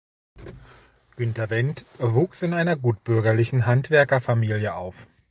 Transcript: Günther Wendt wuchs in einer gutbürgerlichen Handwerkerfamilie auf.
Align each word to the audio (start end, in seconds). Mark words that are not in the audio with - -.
Günther 1.15 1.51
Wendt 1.51 1.85
wuchs 1.99 2.41
in 2.41 2.55
einer 2.55 2.75
gutbürgerlichen 2.75 3.67
Handwerkerfamilie 3.67 4.73
auf. 4.73 5.05